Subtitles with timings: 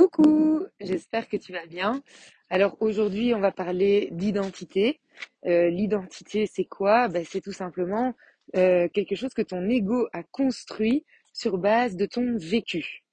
[0.00, 2.02] Coucou, j'espère que tu vas bien.
[2.48, 4.98] Alors aujourd'hui, on va parler d'identité.
[5.44, 7.08] Euh, l'identité, c'est quoi?
[7.08, 8.14] Ben, C'est tout simplement
[8.56, 11.04] euh, quelque chose que ton ego a construit
[11.34, 13.04] sur base de ton vécu.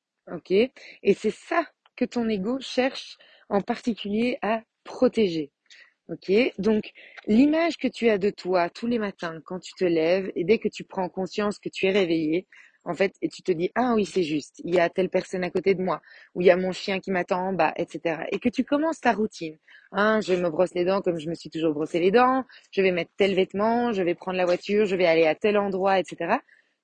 [1.03, 1.65] Et c'est ça
[1.97, 3.17] que ton ego cherche
[3.49, 5.51] en particulier à protéger.
[6.07, 6.31] Ok?
[6.57, 6.93] Donc
[7.27, 10.57] l'image que tu as de toi tous les matins quand tu te lèves et dès
[10.57, 12.47] que tu prends conscience que tu es réveillé,
[12.88, 15.43] en fait, et tu te dis, ah oui, c'est juste, il y a telle personne
[15.43, 16.01] à côté de moi,
[16.33, 18.21] ou il y a mon chien qui m'attend en bas, etc.
[18.31, 19.57] Et que tu commences ta routine.
[19.91, 22.81] Hein, je me brosse les dents comme je me suis toujours brossé les dents, je
[22.81, 25.99] vais mettre tel vêtement, je vais prendre la voiture, je vais aller à tel endroit,
[25.99, 26.38] etc.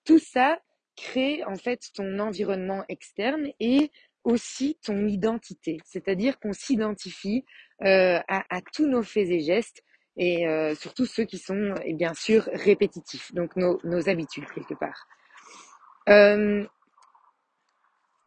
[0.03, 0.59] Tout ça
[0.97, 3.89] crée en fait ton environnement externe et
[4.25, 5.77] aussi ton identité.
[5.85, 7.45] C'est-à-dire qu'on s'identifie
[7.83, 9.83] euh, à, tous nos faits et gestes
[10.17, 14.75] et euh, surtout ceux qui sont et bien sûr répétitifs, donc nos, nos habitudes quelque
[14.75, 15.07] part.
[16.09, 16.65] Euh,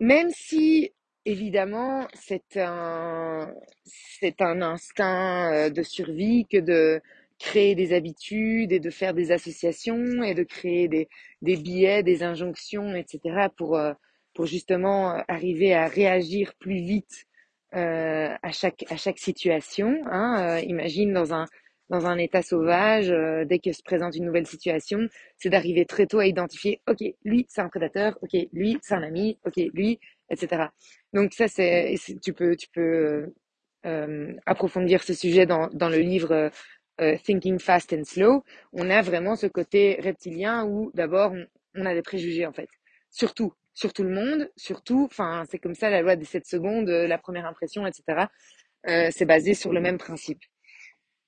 [0.01, 0.93] même si,
[1.25, 3.53] évidemment, c'est un,
[3.85, 7.01] c'est un instinct euh, de survie que de
[7.39, 11.09] créer des habitudes et de faire des associations et de créer des,
[11.43, 13.49] des billets, des injonctions, etc.
[13.57, 13.93] pour, euh,
[14.35, 17.27] pour justement arriver à réagir plus vite
[17.73, 20.01] à chaque à chaque situation.
[20.07, 20.61] Hein.
[20.61, 21.47] imagine dans un
[21.89, 26.07] dans un état sauvage, euh, dès que se présente une nouvelle situation, c'est d'arriver très
[26.07, 30.01] tôt à identifier, ok, lui c'est un prédateur, ok, lui c'est un ami, ok, lui,
[30.31, 30.67] etc.
[31.13, 33.33] Donc ça c'est, tu peux, tu peux
[33.87, 36.51] euh, approfondir ce sujet dans, dans le livre
[37.01, 38.43] euh, Thinking Fast and Slow.
[38.73, 41.33] On a vraiment ce côté reptilien où d'abord
[41.77, 42.69] on, a des préjugés en fait,
[43.11, 46.89] surtout sur tout le monde, surtout, enfin c'est comme ça la loi des 7 secondes,
[46.89, 48.27] la première impression, etc.
[49.11, 50.41] c'est basé sur le même principe.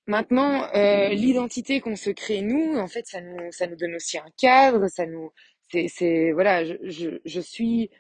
[0.09, 4.89] Maintenant, euh, l'identité qu'on se crée nous, en fait, ça nous, donne aussi un cadre.
[4.89, 5.33] Ça nous,
[5.69, 7.91] c'est, voilà, je, suis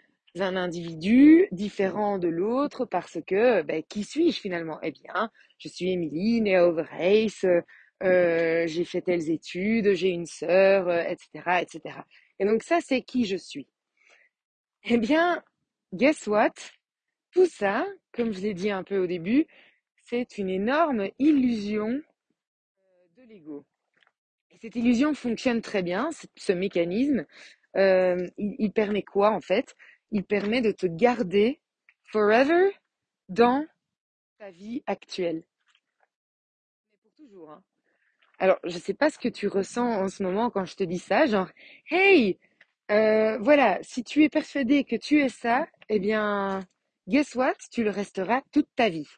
[0.40, 4.78] un individu différent de l'autre parce que, ben, qui suis-je finalement?
[4.82, 7.44] Eh bien, je suis Émilie, née à Overrace,
[8.02, 11.28] euh, j'ai fait telles études, j'ai une sœur, etc.,
[11.60, 11.94] etc.
[12.38, 13.66] Et donc ça, c'est qui je suis.
[14.84, 15.42] Eh bien,
[15.92, 16.54] guess what?
[17.32, 19.46] Tout ça, comme je l'ai dit un peu au début,
[20.08, 22.02] c'est une énorme illusion euh,
[23.16, 23.66] de l'ego.
[24.50, 27.26] Et cette illusion fonctionne très bien, ce mécanisme.
[27.76, 29.76] Euh, il, permet quoi en fait?
[30.10, 31.60] Il permet de te garder
[32.04, 32.70] forever
[33.28, 33.66] dans
[34.38, 35.44] ta vie actuelle.
[36.90, 37.50] Mais pour toujours.
[37.50, 37.62] Hein.
[38.38, 40.84] Alors, je ne sais pas ce que tu ressens en ce moment quand je te
[40.84, 41.50] dis ça, genre,
[41.90, 42.38] hey,
[42.90, 46.66] euh, voilà, si tu es persuadé que tu es ça, eh bien,
[47.06, 47.56] guess what?
[47.70, 49.08] Tu le resteras toute ta vie.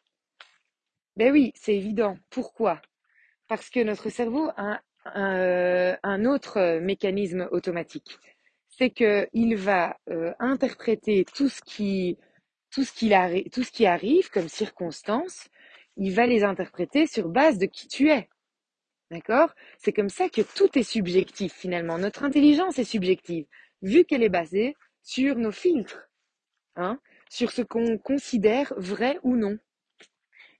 [1.17, 2.17] Ben oui, c'est évident.
[2.29, 2.81] Pourquoi?
[3.47, 8.19] Parce que notre cerveau a un, autre mécanisme automatique.
[8.69, 12.17] C'est qu'il va euh, interpréter tout ce qui
[13.85, 15.49] arrive comme circonstance,
[15.97, 18.29] il va les interpréter sur base de qui tu es.
[19.09, 19.53] D'accord?
[19.77, 21.97] C'est comme ça que tout est subjectif finalement.
[21.97, 23.45] Notre intelligence est subjective,
[23.81, 26.09] vu qu'elle est basée sur nos filtres,
[26.75, 26.99] hein,
[27.29, 29.57] sur ce qu'on considère vrai ou non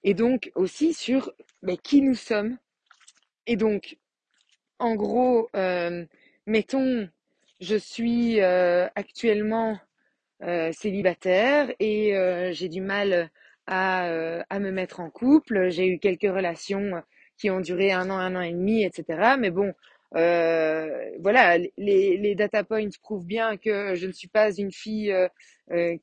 [0.04, 1.32] et donc aussi sur
[1.62, 2.58] mais, qui nous sommes.
[3.48, 3.98] Et donc,
[4.80, 6.06] en gros, euh,
[6.48, 7.10] mettons,
[7.60, 9.80] je suis euh, actuellement
[10.44, 12.14] euh, célibataire et
[12.52, 13.30] j'ai du mal
[13.68, 15.70] à, à, me mettre en couple.
[15.70, 17.04] J'ai eu quelques relations
[17.38, 19.36] qui ont duré un an, un an et demi, etc.
[19.40, 19.74] Mais bon,
[20.14, 25.14] voilà, les, les, data points prouvent bien que je ne suis pas une fille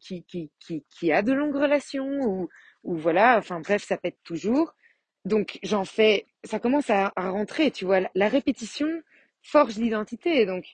[0.01, 2.49] qui, qui, qui, qui, a de longues relations ou
[2.89, 4.75] ou voilà, enfin bref, ça pète toujours.
[5.27, 8.01] Donc j'en fais, ça commence à, rentrer, tu vois.
[8.15, 8.89] La, répétition
[9.43, 10.47] forge l'identité.
[10.47, 10.65] Donc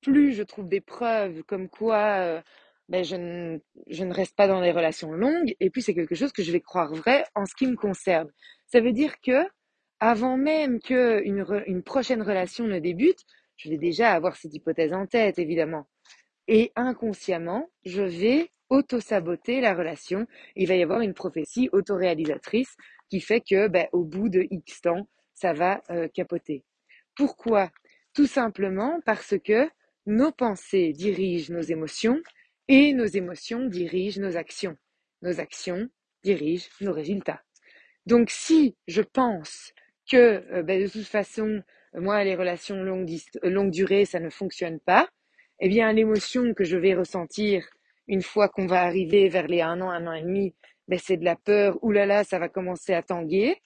[0.00, 2.40] plus je trouve des preuves comme quoi euh,
[2.88, 3.58] ben, je, ne,
[3.88, 6.52] je ne reste pas dans les relations longues, et puis c'est quelque chose que je
[6.52, 8.30] vais croire vrai en ce qui me concerne.
[8.66, 9.46] Ça veut dire que
[10.00, 13.26] avant même que une, une prochaine relation ne débute,
[13.58, 15.86] je vais déjà avoir cette hypothèse en tête, évidemment.
[16.46, 20.26] Et inconsciemment, je vais auto-saboter la relation.
[20.56, 22.76] Il va y avoir une prophétie autoréalisatrice
[23.08, 26.64] qui fait que, ben, au bout de X temps, ça va euh, capoter.
[27.14, 27.70] Pourquoi?
[28.14, 29.68] Tout simplement parce que
[30.06, 32.20] nos pensées dirigent nos émotions
[32.66, 34.76] et nos émotions dirigent nos actions.
[35.22, 35.88] Nos actions
[36.22, 37.42] dirigent nos résultats.
[38.06, 39.72] Donc si je pense
[40.10, 41.62] que euh, ben, de toute façon,
[41.94, 43.10] moi, les relations longue,
[43.42, 45.08] longue durée, ça ne fonctionne pas,
[45.60, 47.66] eh bien l'émotion que je vais ressentir
[48.08, 50.54] une fois qu'on va arriver vers les un an, un an et demi,
[50.88, 53.56] ben c'est de la peur, oulala, là là, ça va commencer à tanguer.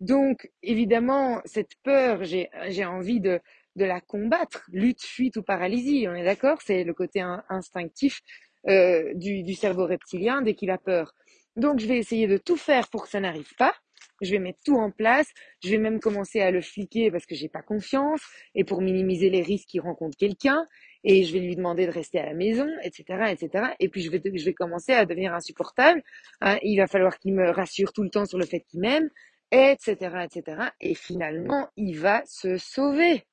[0.00, 3.40] Donc, évidemment, cette peur, j'ai, j'ai envie de,
[3.76, 4.68] de la combattre.
[4.72, 6.60] Lutte, fuite ou paralysie, on est d'accord?
[6.60, 8.20] C'est le côté instinctif
[8.68, 11.14] euh, du, du cerveau reptilien dès qu'il a peur.
[11.54, 13.74] Donc, je vais essayer de tout faire pour que ça n'arrive pas.
[14.20, 15.28] Je vais mettre tout en place.
[15.62, 18.22] Je vais même commencer à le fliquer parce que j'ai pas confiance
[18.54, 20.66] et pour minimiser les risques qu'il rencontre quelqu'un.
[21.04, 23.74] Et je vais lui demander de rester à la maison, etc., etc.
[23.80, 26.02] Et puis je vais, je vais commencer à devenir insupportable.
[26.40, 26.58] Hein.
[26.62, 29.10] il va falloir qu'il me rassure tout le temps sur le fait qu'il m'aime,
[29.50, 30.68] etc., etc.
[30.80, 33.24] Et finalement, il va se sauver.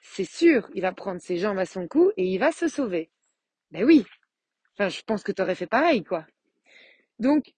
[0.00, 3.10] C'est sûr, il va prendre ses jambes à son cou et il va se sauver.
[3.70, 4.04] Ben oui.
[4.74, 6.24] Enfin, je pense que tu aurais fait pareil, quoi.
[7.18, 7.52] Donc,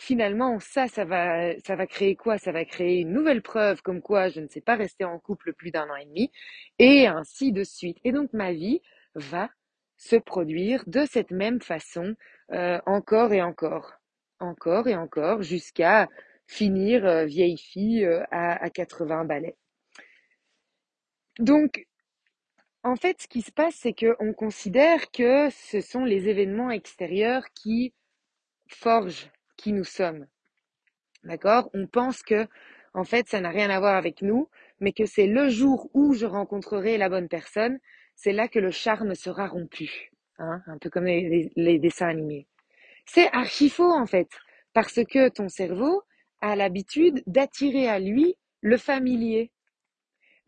[0.00, 2.38] finalement, ça, ça va, ça va créer quoi?
[2.38, 5.52] Ça va créer une nouvelle preuve comme quoi je ne sais pas rester en couple
[5.52, 6.32] plus d'un an et demi,
[6.78, 7.98] et ainsi de suite.
[8.04, 8.80] Et donc, ma vie
[9.14, 9.50] va
[9.98, 12.16] se produire de cette même façon
[12.52, 13.92] euh, encore et encore,
[14.38, 16.08] encore et encore, jusqu'à
[16.46, 19.56] finir euh, vieille fille euh, à, à 80 balais.
[21.38, 21.86] Donc,
[22.82, 27.44] en fait, ce qui se passe, c'est qu'on considère que ce sont les événements extérieurs
[27.54, 27.92] qui
[28.68, 30.26] forgent qui nous sommes.
[31.24, 31.70] D'accord?
[31.74, 32.46] On pense que,
[32.94, 34.48] en fait, ça n'a rien à voir avec nous,
[34.80, 37.78] mais que c'est le jour où je rencontrerai la bonne personne,
[38.16, 40.10] c'est là que le charme sera rompu.
[40.38, 42.46] Hein un peu comme les, les dessins animés.
[43.04, 44.30] C'est archi faux, en fait,
[44.72, 46.02] parce que ton cerveau
[46.40, 49.50] a l'habitude d'attirer à lui le familier.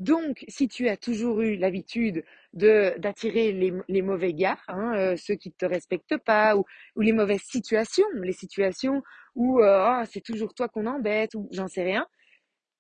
[0.03, 5.17] Donc, si tu as toujours eu l'habitude de d'attirer les, les, mauvais gars, hein, euh,
[5.17, 6.65] ceux qui ne te respectent pas, ou,
[6.97, 9.05] les mauvaises situations, les situations
[9.37, 12.05] où euh, oh, c'est toujours toi qu'on embête, ou j'en sais rien,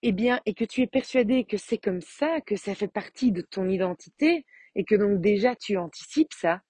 [0.02, 3.30] eh bien, et que tu es persuadé que c'est comme ça, que ça fait partie
[3.30, 4.44] de ton identité,
[4.74, 6.60] et que donc déjà tu anticipes ça,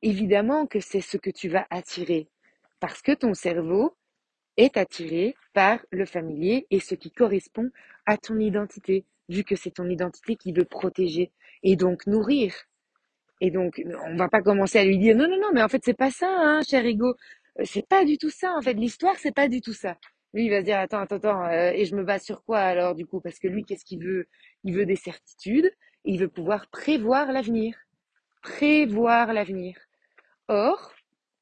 [0.00, 2.30] évidemment que c'est ce que tu vas attirer,
[2.80, 3.94] parce que ton cerveau
[4.56, 7.70] est attiré par le familier et ce qui correspond
[8.06, 11.32] à ton identité vu que c'est ton identité qui veut protéger
[11.62, 12.54] et donc nourrir.
[13.40, 15.80] Et donc, on va pas commencer à lui dire non, non, non, mais en fait,
[15.84, 17.14] c'est pas ça, hein, cher ego.
[17.58, 18.74] Euh, c'est pas du tout ça, en fait.
[18.74, 19.96] L'histoire, c'est pas du tout ça.
[20.34, 22.58] Lui, il va se dire, attends, attends, attends, euh, et je me base sur quoi
[22.60, 23.20] alors, du coup?
[23.20, 24.26] Parce que lui, qu'est-ce qu'il veut?
[24.64, 25.70] Il veut des certitudes,
[26.04, 27.76] il veut pouvoir prévoir l'avenir.
[28.42, 29.76] Prévoir l'avenir.
[30.48, 30.92] Or,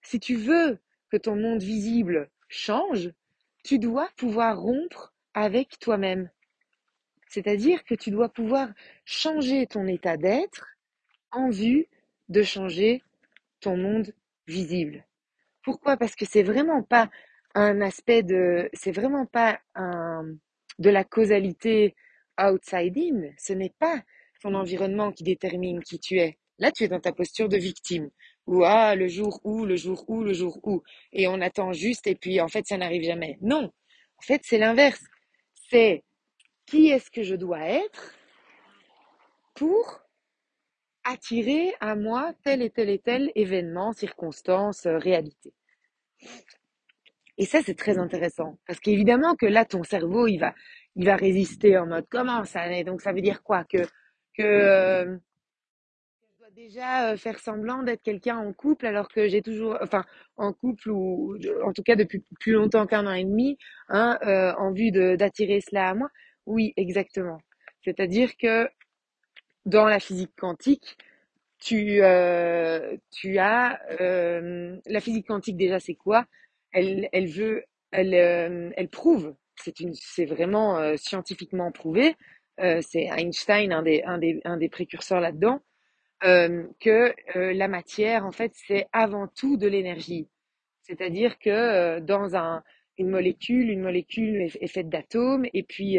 [0.03, 0.79] si tu veux
[1.11, 3.11] que ton monde visible change,
[3.65, 6.31] tu dois pouvoir rompre avec toi-même.
[7.29, 8.69] C'est-à-dire que tu dois pouvoir
[9.05, 10.67] changer ton état d'être
[11.31, 11.87] en vue
[12.29, 13.03] de changer
[13.61, 14.13] ton monde
[14.47, 15.05] visible.
[15.63, 15.97] Pourquoi?
[15.97, 17.11] Parce que c'est vraiment pas
[17.55, 20.25] un aspect de, c'est vraiment pas un,
[20.79, 21.95] de la causalité
[22.41, 23.31] outside in.
[23.39, 24.03] Ce n'est pas
[24.43, 26.39] ton environnement qui détermine qui tu es.
[26.59, 28.11] Là, tu es dans ta posture de victime.
[28.47, 30.83] Ou ah, le jour où, le jour où, le jour où.
[31.13, 33.39] Et on attend juste et puis en fait, ça n'arrive jamais.
[33.43, 33.71] Non.
[34.19, 35.05] En fait, c'est l'inverse.
[35.71, 36.05] C'est
[36.69, 38.15] qui est-ce que je dois être
[39.55, 40.03] pour
[41.05, 45.55] attirer à moi tel et tel et tel événement, circonstance, euh, réalité?
[47.39, 48.59] Et ça, c'est très intéressant.
[48.67, 50.55] Parce qu'évidemment que là, ton cerveau, il va,
[50.97, 53.65] il va résister en mode comment ça Et donc, ça veut dire quoi?
[53.65, 53.79] Que,
[54.37, 55.17] que euh,
[56.21, 60.05] je dois déjà euh, faire semblant d'être quelqu'un en couple alors que j'ai toujours, enfin,
[60.37, 63.57] en couple ou en tout cas depuis plus longtemps qu'un an et demi,
[63.89, 64.19] hein,
[64.59, 66.11] en vue d'attirer cela à moi?
[66.49, 67.39] Oui, exactement.
[67.85, 68.71] C'est-à-dire que
[69.67, 70.97] dans la physique quantique,
[71.59, 72.97] tu, euh,
[73.39, 76.25] as euh, la physique quantique déjà c'est quoi?
[76.75, 77.61] Euh,
[77.93, 79.35] elle prouve.
[79.57, 82.17] C'est une c'est vraiment scientifiquement prouvé.
[82.59, 83.83] C'est Einstein un
[84.19, 85.61] des, précurseurs là-dedans
[86.23, 90.29] que la matière en fait c'est avant tout de l'énergie.
[90.83, 92.63] C'est-à-dire que dans un
[92.99, 95.99] une molécule une molécule est faite d'atomes et puis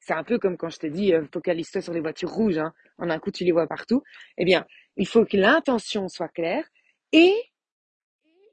[0.00, 2.72] C'est un peu comme quand je te dis, euh, focalise-toi sur les voitures rouges, hein.
[2.98, 4.02] en un coup tu les vois partout.
[4.38, 6.64] Eh bien, il faut que l'intention soit claire
[7.12, 7.34] et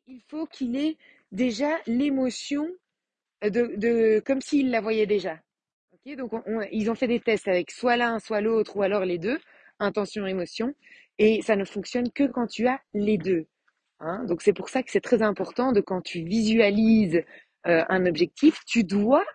[0.07, 0.97] il faut qu'il ait
[1.31, 2.67] déjà l'émotion
[3.43, 5.39] de, de, comme s'il la voyait déjà.
[6.17, 9.05] Donc on- on- ils ont fait des tests avec soit l'un, soit l'autre, ou alors
[9.05, 9.39] les deux,
[9.79, 10.73] intention, émotion,
[11.19, 13.47] et ça ne fonctionne que quand tu as les deux.
[13.99, 14.25] hein.
[14.25, 17.23] Donc c'est pour ça que c'est très important de quand tu visualises
[17.67, 19.25] euh, un objectif, tu dois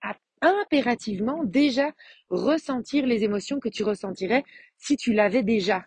[0.42, 1.92] impérativement déjà
[2.30, 4.44] ressentir les émotions que tu ressentirais
[4.78, 5.86] si tu l'avais déjà.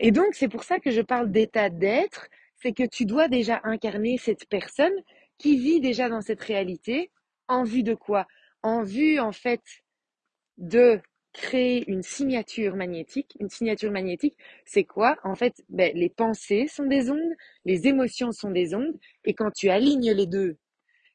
[0.00, 3.60] Et donc, c'est pour ça que je parle d'état d'être, c'est que tu dois déjà
[3.64, 4.94] incarner cette personne
[5.38, 7.10] qui vit déjà dans cette réalité,
[7.48, 8.26] en vue de quoi?
[8.62, 9.62] En vue, en fait,
[10.56, 11.00] de
[11.32, 13.36] créer une signature magnétique.
[13.40, 15.18] Une signature magnétique, c'est quoi?
[15.24, 17.34] En fait, ben, les pensées sont des ondes,
[17.64, 20.56] les émotions sont des ondes, et quand tu alignes les deux,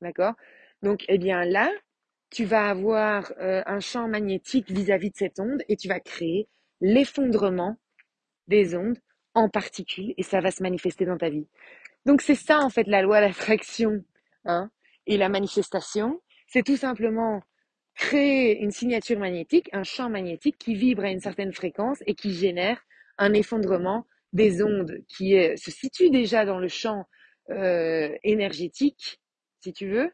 [0.00, 0.32] D'accord
[0.82, 1.70] Donc, eh bien là,
[2.34, 6.48] tu vas avoir euh, un champ magnétique vis-à-vis de cette onde et tu vas créer
[6.80, 7.76] l'effondrement
[8.48, 8.98] des ondes
[9.34, 11.46] en particules et ça va se manifester dans ta vie.
[12.06, 14.04] Donc c'est ça en fait la loi d'attraction
[14.46, 14.68] hein,
[15.06, 16.20] et la manifestation.
[16.48, 17.40] C'est tout simplement
[17.94, 22.34] créer une signature magnétique, un champ magnétique qui vibre à une certaine fréquence et qui
[22.34, 22.84] génère
[23.16, 27.04] un effondrement des ondes qui est, se situe déjà dans le champ
[27.50, 29.20] euh, énergétique,
[29.60, 30.10] si tu veux,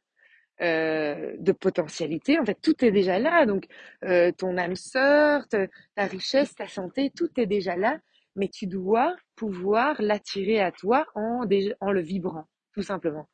[0.63, 2.39] euh, de potentialité.
[2.39, 3.47] En fait, tout est déjà là.
[3.47, 3.67] Donc,
[4.05, 7.99] euh, ton âme sœur, ta, richesse, ta santé, tout est déjà là.
[8.37, 11.43] Mais tu dois pouvoir l'attirer à toi en,
[11.81, 13.29] en le vibrant, tout simplement.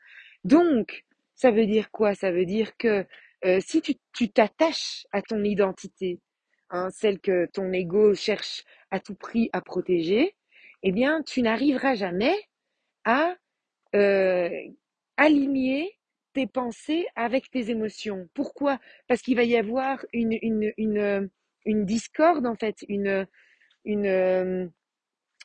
[0.45, 1.05] Donc,
[1.35, 2.15] ça veut dire quoi?
[2.15, 3.05] Ça veut dire que
[3.45, 6.21] euh, si tu tu t'attaches à ton identité,
[6.71, 10.35] hein, celle que ton ego cherche à tout prix à protéger,
[10.83, 12.35] eh bien, tu n'arriveras jamais
[13.05, 13.35] à
[13.95, 14.51] euh,
[15.17, 15.96] aligner
[16.37, 18.29] tes pensées avec tes émotions.
[18.35, 18.79] Pourquoi?
[19.09, 21.27] Parce qu'il va y avoir une, une, une, euh,
[21.65, 23.27] une discorde, en fait, une,
[23.87, 24.67] une, euh,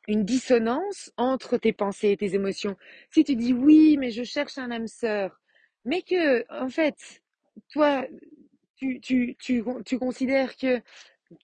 [0.10, 2.76] une dissonance entre tes pensées et tes émotions.
[3.10, 5.40] Si tu dis oui, mais je cherche un âme sœur,
[5.86, 6.98] mais que, en fait,
[7.72, 8.06] toi,
[8.76, 10.82] tu, tu, tu, tu considères que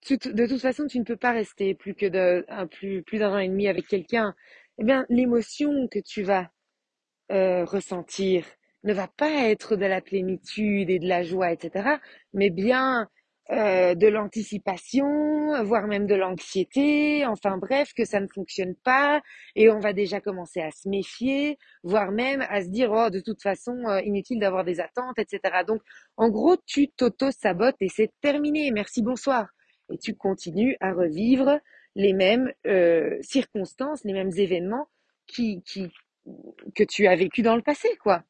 [0.10, 3.38] de toute façon, tu ne peux pas rester plus que de, plus, plus d'un an
[3.39, 4.36] et demi avec quelqu'un,
[4.77, 6.51] eh bien, l'émotion que tu vas
[7.32, 8.46] euh, ressentir
[8.84, 11.98] ne va pas être de la plénitude et de la joie, etc.,
[12.34, 13.07] mais bien
[13.50, 19.22] euh, de l'anticipation, voire même de l'anxiété, enfin bref, que ça ne fonctionne pas,
[19.55, 23.22] et on va déjà commencer à se méfier, voire même à se dire, oh, de
[23.22, 25.63] toute façon, euh, inutile d'avoir des attentes, etc.
[25.65, 25.81] Donc,
[26.17, 29.48] en gros, tu t'auto-sabotes et c'est terminé, merci, bonsoir.
[29.93, 31.57] Et tu continues à revivre
[31.96, 34.89] les mêmes euh, circonstances, les mêmes événements
[35.25, 35.63] qui,
[36.75, 38.24] que tu as vécu dans le passé, quoi.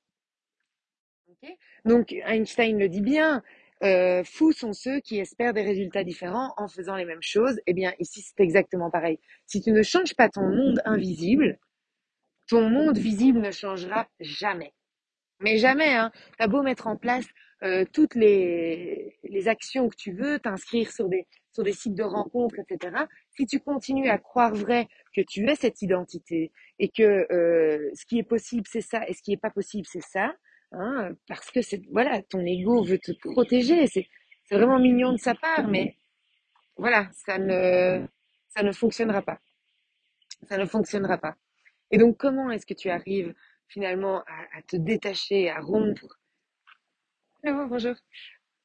[1.85, 3.43] Donc Einstein le dit bien,
[3.83, 7.59] euh, fous sont ceux qui espèrent des résultats différents en faisant les mêmes choses.
[7.67, 9.19] Eh bien, ici, c'est exactement pareil.
[9.45, 11.59] Si tu ne changes pas ton monde invisible,
[12.47, 14.73] ton monde visible ne changera jamais.
[15.39, 16.11] Mais jamais, hein.
[16.37, 17.25] T'as beau mettre en place
[17.63, 22.55] euh, toutes les, actions que tu veux, t'inscrire sur des, sur des sites de rencontres,
[22.59, 22.95] etc.
[23.31, 28.05] Si tu continues à croire vrai que tu es cette identité et que euh, ce
[28.05, 30.33] qui est possible c'est ça et ce qui est pas possible c'est ça,
[30.71, 33.87] hein, parce que c'est voilà, ton ego veut te protéger.
[33.87, 34.07] C'est
[34.51, 35.95] vraiment mignon de sa part, mais
[36.77, 38.05] voilà, ça ne
[38.49, 39.39] ça ne fonctionnera pas.
[40.49, 41.35] Ça ne fonctionnera pas.
[41.91, 43.33] Et donc, comment est-ce que tu arrives
[43.67, 44.23] finalement
[44.55, 46.19] à, te détacher, à rompre?
[47.43, 47.95] Hello, bonjour.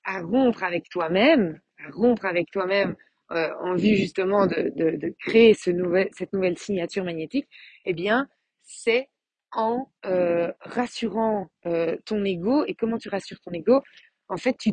[0.05, 2.97] à rompre avec toi-même, à rompre avec toi-même
[3.33, 7.49] euh, en vue justement de, de, de créer ce nouvel, cette nouvelle signature magnétique,
[7.85, 8.29] eh bien,
[8.63, 9.09] c'est
[9.53, 12.65] en euh, rassurant euh, ton ego.
[12.67, 13.83] Et comment tu rassures ton ego?
[14.29, 14.73] En fait, tu,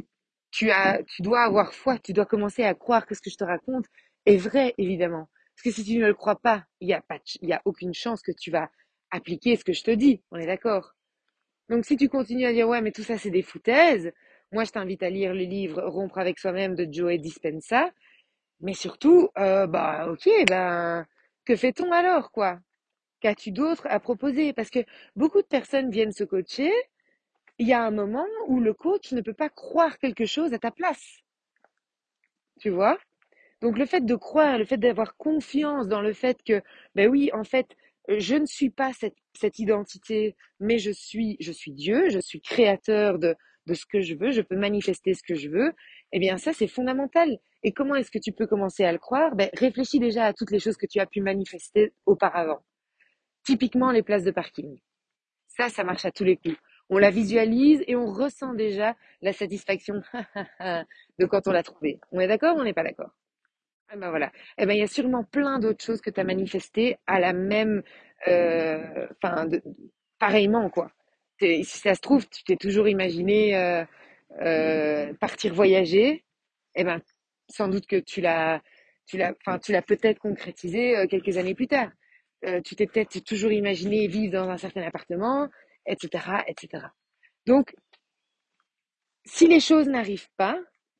[0.52, 3.38] tu, as, tu dois avoir foi, tu dois commencer à croire que ce que je
[3.38, 3.86] te raconte
[4.26, 5.30] est vrai, évidemment.
[5.56, 7.20] Parce que si tu ne le crois pas, il n'y a, pas
[7.52, 8.70] a aucune chance que tu vas
[9.12, 10.22] appliquer ce que je te dis.
[10.32, 10.94] On est d'accord?
[11.70, 14.12] Donc si tu continues à dire ouais mais tout ça c'est des foutaises,
[14.52, 17.92] moi je t'invite à lire le livre Rompre avec soi-même de Joe Dispenza,
[18.62, 21.06] mais surtout euh, bah ok ben
[21.46, 22.60] que fait-on alors quoi?
[23.22, 24.54] Qu'as-tu d'autre à proposer?
[24.54, 24.80] Parce que
[25.16, 26.72] beaucoup de personnes viennent se coacher,
[27.60, 30.60] il y a un moment où le coach ne peut pas croire quelque chose à
[30.60, 31.20] ta place,
[32.60, 32.98] tu vois?
[33.62, 36.62] Donc le fait de croire, le fait d'avoir confiance dans le fait que,
[36.96, 37.68] ben oui, en fait,
[38.10, 42.42] je ne suis pas cette, cette identité, mais je suis, je suis Dieu, je suis
[42.42, 43.36] créateur de,
[43.68, 45.74] de ce que je veux, je peux manifester ce que je veux,
[46.14, 47.38] eh bien ça c'est fondamental.
[47.64, 49.36] Et comment est-ce que tu peux commencer à le croire?
[49.36, 52.62] Ben, Réfléchis déjà à toutes les choses que tu as pu manifester auparavant.
[53.44, 54.80] Typiquement les places de parking.
[55.48, 56.58] Ça, ça marche à tous les coups.
[56.90, 60.02] On la visualise et on ressent déjà la satisfaction
[61.20, 62.00] de quand on l'a trouvée.
[62.12, 63.12] On est d'accord ou on n'est pas d'accord?
[63.94, 64.32] Eh ben voilà.
[64.58, 67.34] Eh ben il y a sûrement plein d'autres choses que tu as manifestées à la
[67.34, 67.84] même,
[68.28, 69.48] euh, enfin,
[70.20, 70.92] pareillement quoi.
[71.40, 73.86] Si ça se trouve, tu t'es toujours imaginé euh,
[74.42, 76.26] euh, partir voyager.
[76.76, 77.02] Eh ben
[77.50, 78.62] sans doute que tu l'as,
[79.08, 81.90] tu l'as, enfin tu l'as peut-être concrétisé quelques années plus tard.
[82.64, 85.50] Tu t'es peut-être toujours imaginé vivre dans un certain appartement,
[85.86, 86.86] etc., etc.
[87.46, 87.76] Donc,
[89.26, 90.60] si les choses n'arrivent pas,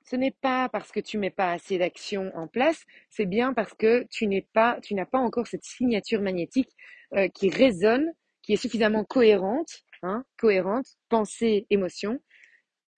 [0.10, 3.74] ce n'est pas parce que tu mets pas assez d'action en place, c'est bien parce
[3.74, 6.72] que tu n'es pas, tu n'as pas encore cette signature magnétique
[7.16, 12.20] euh, qui résonne, qui est suffisamment cohérente, hein, cohérente, pensée, émotion,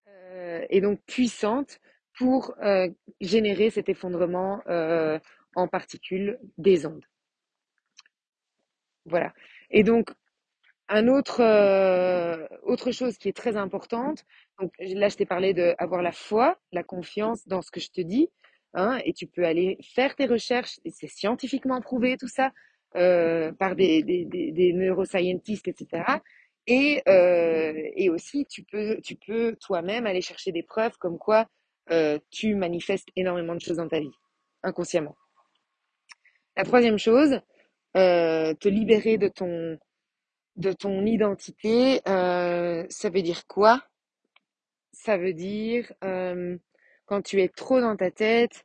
[0.08, 1.80] euh, et donc puissante
[2.16, 2.88] pour euh,
[3.20, 4.62] générer cet effondrement
[5.54, 7.04] en particules des ondes.
[9.06, 9.32] Voilà.
[9.70, 10.10] Et donc,
[10.88, 14.24] un autre, euh, autre chose qui est très importante,
[14.60, 18.00] donc là je t'ai parlé d'avoir la foi, la confiance dans ce que je te
[18.00, 18.28] dis,
[18.74, 22.52] hein, et tu peux aller faire tes recherches, c'est scientifiquement prouvé tout ça,
[22.96, 26.04] euh, par des, des, des, neuroscientistes, etc.
[26.66, 31.46] Et, euh, et aussi tu peux, tu peux toi-même aller chercher des preuves comme quoi
[32.30, 34.14] tu manifestes énormément de choses dans ta vie,
[34.62, 35.16] inconsciemment.
[36.56, 37.40] La troisième chose,
[37.94, 39.78] te libérer de ton
[40.56, 43.82] de ton identité, euh, ça veut dire quoi?
[44.92, 46.56] Ça veut dire euh,
[47.06, 48.64] quand tu es trop dans ta tête,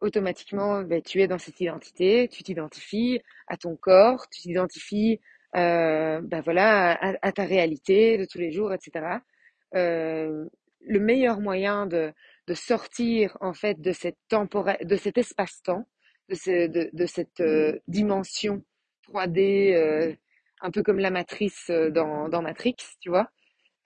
[0.00, 5.20] automatiquement, ben, tu es dans cette identité, tu t'identifies à ton corps, tu t'identifies
[5.56, 9.20] euh, ben voilà, à, ta réalité de tous les jours, etc.
[9.74, 10.46] Euh,
[10.80, 12.12] le meilleur moyen de,
[12.46, 15.86] de sortir en fait de cette de cet espace-temps,
[16.28, 18.62] de, ce, de, de cette euh, dimension
[19.08, 20.16] 3D
[20.60, 23.30] un peu comme la matrice euh, dans, Matrix, tu vois.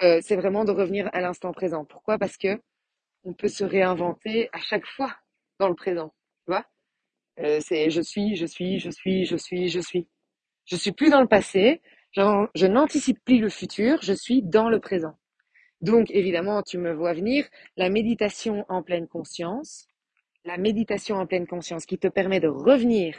[0.03, 1.85] Euh, c'est vraiment de revenir à l'instant présent.
[1.85, 2.18] Pourquoi?
[2.18, 2.61] Parce que
[3.24, 5.14] on peut se réinventer à chaque fois
[5.59, 6.14] dans le présent,
[6.46, 6.64] tu vois.
[7.40, 10.09] Euh, c'est je suis, je suis, je suis, je suis, je suis.
[10.64, 14.79] Je suis plus dans le passé, je n'anticipe plus le futur, je suis dans le
[14.79, 15.18] présent.
[15.81, 19.87] Donc évidemment, tu me vois venir, la méditation en pleine conscience,
[20.44, 23.18] la méditation en pleine conscience qui te permet de revenir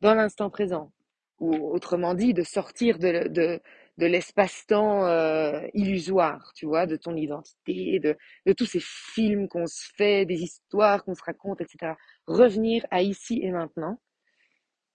[0.00, 0.92] dans l'instant présent,
[1.38, 3.60] ou autrement dit, de sortir de,
[3.98, 8.16] l'espace-temps euh, illusoire, tu vois, de ton identité, de,
[8.52, 11.94] tous ces films qu'on se fait, des histoires qu'on se raconte, etc.
[12.26, 14.00] Revenir à ici et maintenant.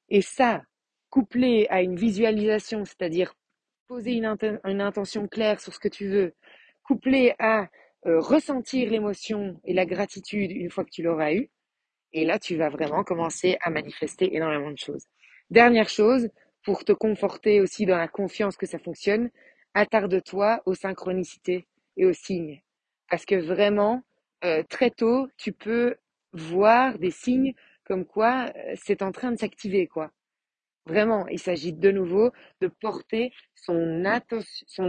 [0.10, 0.64] Et ça,
[1.10, 3.36] couplé à une visualisation, c'est-à-dire
[3.88, 4.26] poser une,
[4.82, 6.34] intention claire sur ce que tu veux,
[6.84, 7.70] couplé à
[8.06, 11.50] euh, ressentir l'émotion et la gratitude une fois que tu l'auras eu,
[12.16, 15.04] et là, tu vas vraiment commencer à manifester énormément de choses.
[15.50, 16.30] Dernière chose,
[16.64, 19.30] pour te conforter aussi dans la confiance que ça fonctionne,
[19.74, 22.62] attarde-toi aux synchronicités et aux signes.
[23.10, 24.02] Parce que vraiment,
[24.46, 25.98] euh, très tôt, tu peux
[26.32, 30.10] voir des signes comme quoi euh, c'est en train de s'activer, quoi.
[30.86, 34.86] Vraiment, il s'agit de nouveau de porter son, attention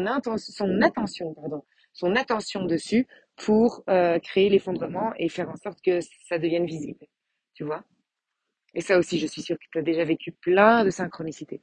[2.67, 7.05] dessus pour euh, créer l'effondrement et faire en sorte que ça devienne visible.
[7.57, 7.83] Tu vois
[8.77, 11.61] et ça aussi, je suis sûre que tu as déjà vécu plein de synchronicités.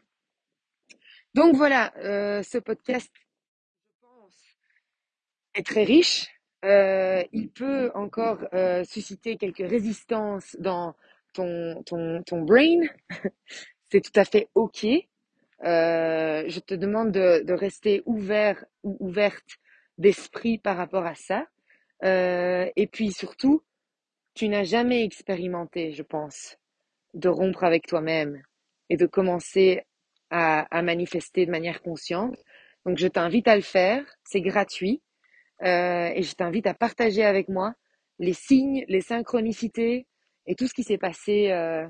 [1.35, 4.35] Donc voilà, euh, ce podcast, je pense,
[5.53, 6.27] est très riche.
[6.65, 10.95] Euh, il peut encore euh, susciter quelques résistances dans
[11.33, 12.81] ton, ton, ton brain.
[13.91, 14.83] C'est tout à fait OK.
[15.61, 19.59] je te demande de, de, rester ouvert ou ouverte
[19.99, 21.45] d'esprit par rapport à ça.
[22.01, 23.61] et puis surtout,
[24.33, 26.57] tu n'as jamais expérimenté, je pense,
[27.13, 28.41] de rompre avec toi-même
[28.89, 29.81] et de commencer
[30.29, 32.37] à, à, manifester de manière consciente.
[32.85, 35.01] Donc je t'invite à le faire, c'est gratuit,
[35.63, 37.73] euh, et je t'invite à partager avec moi
[38.19, 40.07] les signes, les synchronicités
[40.45, 41.87] et tout ce qui s'est passé euh,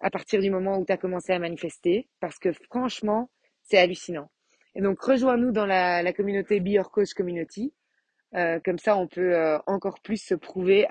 [0.00, 3.30] à partir du moment où tu as commencé à manifester, parce que franchement,
[3.62, 4.30] c'est hallucinant.
[4.74, 7.72] Et donc rejoins-nous dans la, la communauté Be Your Coach Community.
[8.36, 10.86] Euh, comme ça, on peut euh, encore plus se prouver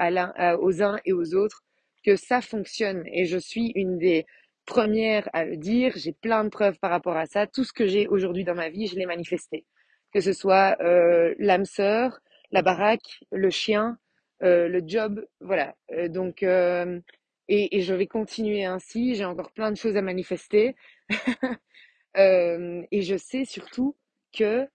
[0.59, 1.63] aux uns et aux autres
[2.05, 4.25] que ça fonctionne et je suis une des
[4.65, 5.93] premières à le dire.
[5.95, 7.47] J'ai plein de preuves par rapport à ça.
[7.47, 9.65] Tout ce que j'ai aujourd'hui dans ma vie, je l'ai manifesté.
[10.13, 12.19] Que ce soit euh, l'âme sœur,
[12.51, 13.97] la baraque, le chien,
[14.41, 15.73] le job, voilà.
[16.09, 19.15] Donc, et, je vais continuer ainsi.
[19.15, 20.75] J'ai encore plein de choses à manifester.
[22.15, 23.95] Et je sais surtout
[24.33, 24.67] que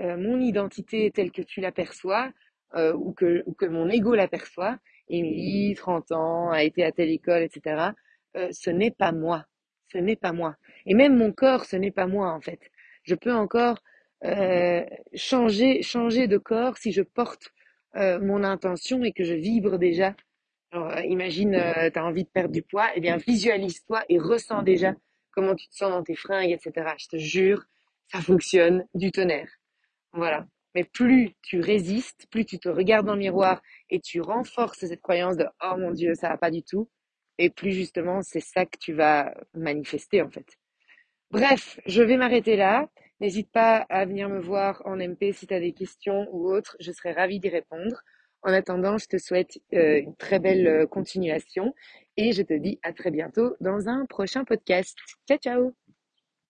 [0.00, 2.32] mon identité telle que tu l'aperçois,
[2.76, 4.78] euh, ou, que, ou que mon ego l'aperçoit,
[5.08, 7.90] Émilie, 30 ans, a été à telle école, etc.
[8.36, 9.44] Euh, ce n'est pas moi.
[9.92, 10.56] Ce n'est pas moi.
[10.86, 12.58] Et même mon corps, ce n'est pas moi, en fait.
[13.04, 13.78] Je peux encore
[14.24, 17.52] euh, changer, changer de corps si je porte
[17.96, 20.16] euh, mon intention et que je vibre déjà.
[20.74, 24.62] Euh, imagine, euh, tu as envie de perdre du poids, eh bien, visualise-toi et ressens
[24.62, 24.94] déjà
[25.30, 26.94] comment tu te sens dans tes fringues, etc.
[26.98, 27.62] Je te jure,
[28.08, 29.48] ça fonctionne du tonnerre.
[30.14, 30.46] Voilà.
[30.74, 35.00] Mais plus tu résistes, plus tu te regardes dans le miroir et tu renforces cette
[35.00, 36.88] croyance de oh mon Dieu, ça va pas du tout,
[37.38, 40.46] et plus justement c'est ça que tu vas manifester en fait.
[41.30, 42.88] Bref, je vais m'arrêter là.
[43.20, 46.76] N'hésite pas à venir me voir en MP si tu as des questions ou autres,
[46.80, 48.02] je serai ravie d'y répondre.
[48.42, 51.74] En attendant, je te souhaite euh, une très belle euh, continuation
[52.16, 54.96] et je te dis à très bientôt dans un prochain podcast.
[55.26, 55.83] Ciao ciao